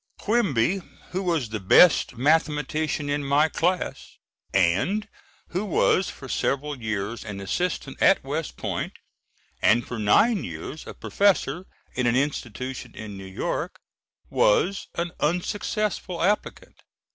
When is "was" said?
1.21-1.49, 5.63-6.09, 14.31-14.87